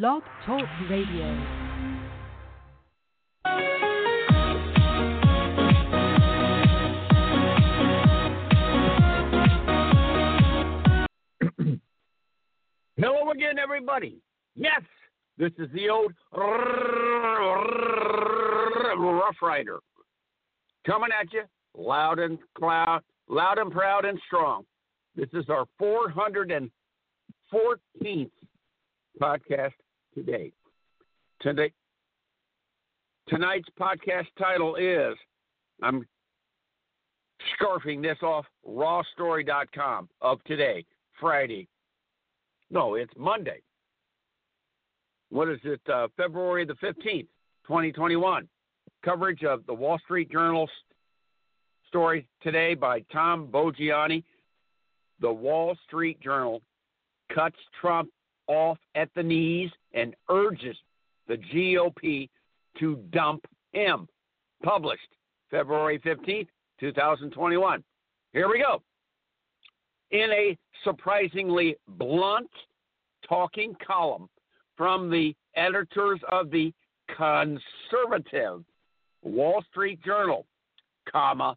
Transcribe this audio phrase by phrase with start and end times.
[0.00, 1.26] Blog Talk Radio.
[12.96, 14.16] Hello again, everybody.
[14.56, 14.82] Yes,
[15.38, 16.12] this is the old
[18.96, 19.78] Rough Rider
[20.84, 21.44] coming at you
[21.76, 24.64] loud and cloud, loud and proud and strong.
[25.14, 26.70] This is our 414th
[29.22, 29.70] podcast
[30.14, 30.52] today.
[31.40, 31.72] Today,
[33.28, 35.16] tonight's podcast title is
[35.82, 36.06] I'm
[37.60, 40.84] scarfing this off rawstory.com of today,
[41.20, 41.68] Friday.
[42.70, 43.60] No, it's Monday.
[45.30, 45.80] What is it?
[45.92, 47.26] Uh, February the 15th,
[47.66, 48.48] 2021.
[49.04, 50.68] Coverage of the Wall Street Journal
[51.88, 54.24] story today by Tom Boggioni.
[55.20, 56.62] The Wall Street Journal
[57.34, 58.10] cuts Trump
[58.46, 60.76] off at the knees and urges
[61.28, 62.28] the GOP
[62.78, 64.08] to dump him.
[64.62, 65.08] Published
[65.50, 66.48] February 15th,
[66.80, 67.84] 2021.
[68.32, 68.82] Here we go.
[70.10, 72.50] In a surprisingly blunt
[73.28, 74.28] talking column
[74.76, 76.72] from the editors of the
[77.16, 78.64] conservative
[79.22, 80.46] Wall Street Journal,
[81.10, 81.56] comma,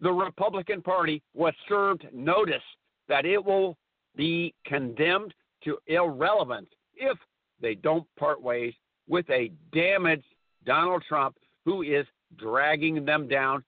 [0.00, 2.62] the Republican Party was served notice
[3.08, 3.76] that it will
[4.16, 5.34] be condemned
[5.68, 7.18] to irrelevance if
[7.60, 8.72] they don't part ways
[9.06, 10.24] with a damaged
[10.64, 12.06] Donald Trump who is
[12.38, 13.62] dragging them down,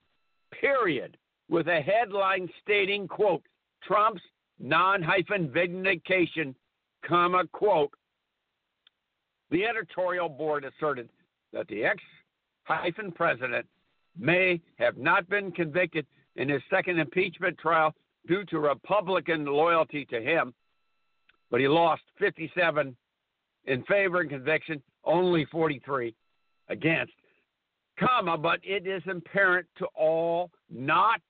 [0.58, 1.18] period,
[1.50, 3.42] with a headline stating, quote,
[3.82, 4.22] Trump's
[4.58, 6.54] non-hyphen vindication,
[7.06, 7.92] comma, quote.
[9.50, 11.10] The editorial board asserted
[11.52, 13.66] that the ex-hyphen president
[14.18, 16.06] may have not been convicted
[16.36, 17.94] in his second impeachment trial
[18.26, 20.54] due to Republican loyalty to him,
[21.50, 22.96] but he lost 57
[23.66, 26.14] in favor and conviction, only 43
[26.68, 27.12] against,
[27.98, 31.20] comma, but it is apparent to all not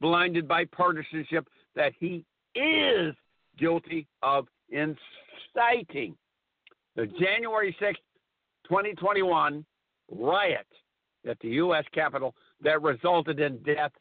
[0.00, 3.14] blinded by partisanship that he is
[3.58, 6.14] guilty of inciting
[6.96, 7.98] the January 6,
[8.64, 9.64] 2021
[10.10, 10.66] riot
[11.28, 11.84] at the U.S.
[11.94, 13.92] Capitol that resulted in death,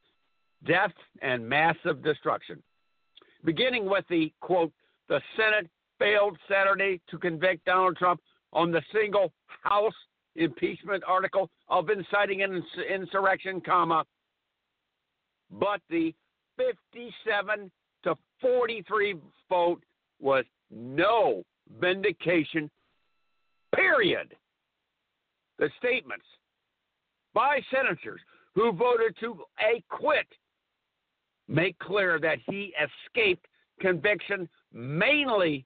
[0.66, 2.62] death and massive destruction.
[3.44, 4.72] Beginning with the quote,
[5.10, 8.22] the Senate failed Saturday to convict Donald Trump
[8.54, 9.32] on the single
[9.64, 9.94] House
[10.36, 14.06] impeachment article of inciting an insurrection, comma,
[15.52, 16.14] but the
[16.58, 17.72] 57
[18.04, 19.16] to 43
[19.50, 19.84] vote
[20.20, 21.44] was no
[21.80, 22.70] vindication,
[23.74, 24.34] period.
[25.58, 26.26] The statements
[27.34, 28.22] by senators
[28.54, 30.28] who voted to acquit
[31.48, 32.74] make clear that he
[33.08, 33.46] escaped
[33.80, 35.66] conviction mainly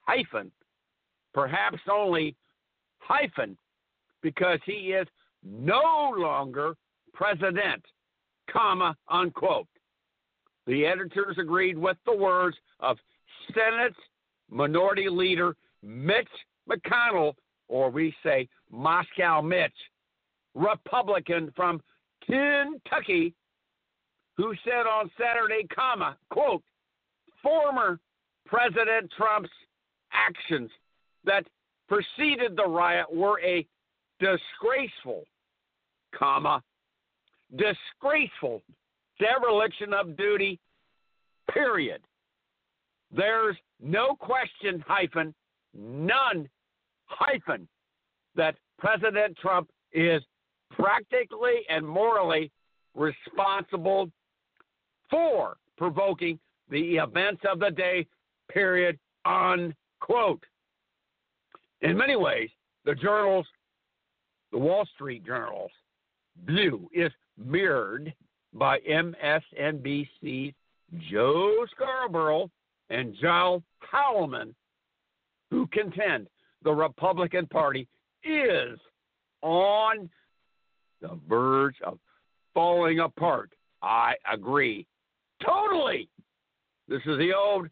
[0.00, 0.50] hyphen,
[1.32, 2.34] perhaps only
[2.98, 3.56] hyphen,
[4.20, 5.06] because he is
[5.44, 6.74] no longer
[7.14, 7.82] president,
[8.50, 9.68] comma, unquote.
[10.66, 12.98] The editors agreed with the words of
[13.54, 13.94] Senate
[14.50, 16.28] Minority Leader Mitch
[16.68, 17.34] McConnell,
[17.68, 19.72] or we say Moscow Mitch,
[20.54, 21.80] Republican from
[22.26, 23.34] Kentucky,
[24.36, 26.62] who said on Saturday, comma, quote,
[27.42, 27.98] former
[28.46, 29.50] President Trump's
[30.12, 30.70] actions
[31.24, 31.44] that
[31.88, 33.66] preceded the riot were a
[34.20, 35.24] disgraceful,
[36.14, 36.62] comma,
[37.56, 38.62] disgraceful
[39.18, 40.58] dereliction of duty,
[41.52, 42.00] period.
[43.14, 45.34] There's no question, hyphen,
[45.74, 46.48] none,
[47.06, 47.68] hyphen,
[48.36, 50.22] that President Trump is
[50.70, 52.50] practically and morally
[52.94, 54.10] responsible
[55.10, 56.38] for provoking
[56.70, 58.06] the events of the day,
[58.50, 60.44] period, unquote.
[61.80, 62.50] In many ways,
[62.84, 63.46] the journals,
[64.52, 65.70] the Wall Street journals,
[66.44, 68.12] view is mirrored
[68.52, 70.54] by MSNBC's
[71.10, 72.50] Joe Scarborough
[72.90, 73.62] and Giles
[73.92, 74.54] Heilemann,
[75.50, 76.28] who contend
[76.64, 77.86] the Republican Party
[78.24, 78.78] is
[79.42, 80.08] on
[81.00, 81.98] the verge of
[82.54, 83.52] falling apart.
[83.82, 84.86] I agree.
[85.44, 86.08] Totally.
[86.88, 87.68] This is the old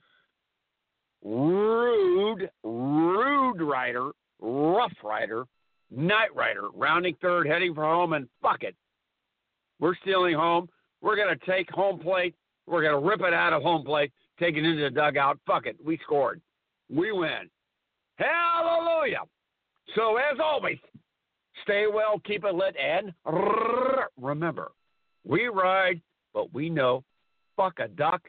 [1.24, 4.10] rude, rude rider,
[4.40, 5.44] rough rider,
[5.90, 8.76] night rider, rounding third, heading for home, and fuck it.
[9.80, 10.68] We're stealing home.
[11.00, 12.34] We're going to take home plate.
[12.66, 15.38] We're going to rip it out of home plate, take it into the dugout.
[15.46, 15.76] Fuck it.
[15.84, 16.40] We scored.
[16.90, 17.48] We win.
[18.16, 19.22] Hallelujah.
[19.94, 20.78] So, as always,
[21.62, 23.12] Stay well, keep it lit, and
[24.20, 24.72] remember,
[25.24, 26.00] we ride,
[26.34, 27.02] but we know
[27.56, 28.22] fuck a duck.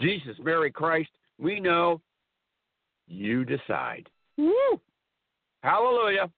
[0.00, 2.00] Jesus, Mary, Christ, we know
[3.08, 4.08] you decide.
[4.36, 4.80] Woo!
[5.62, 6.30] Hallelujah.